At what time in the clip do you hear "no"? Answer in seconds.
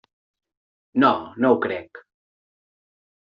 1.03-1.11, 1.45-1.51